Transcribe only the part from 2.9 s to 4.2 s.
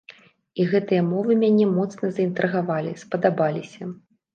спадабаліся.